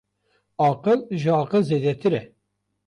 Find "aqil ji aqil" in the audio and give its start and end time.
0.67-1.63